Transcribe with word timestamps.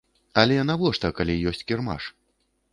Але 0.43 0.57
навошта, 0.69 1.13
калі 1.21 1.37
ёсць 1.53 1.63
кірмаш? 1.73 2.11